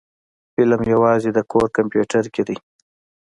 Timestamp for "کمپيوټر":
1.77-2.23